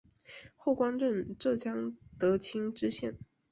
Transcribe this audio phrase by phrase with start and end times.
[0.55, 3.15] 后官任浙江德清知县。